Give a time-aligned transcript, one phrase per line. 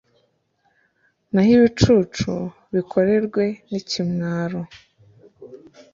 [1.31, 2.31] naho ibicucu
[2.73, 4.61] bikorwe n'ikimwaro